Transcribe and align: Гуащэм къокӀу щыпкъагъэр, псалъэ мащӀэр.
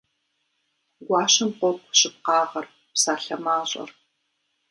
Гуащэм 1.05 1.49
къокӀу 1.59 1.95
щыпкъагъэр, 1.99 2.65
псалъэ 2.93 3.37
мащӀэр. 3.43 3.89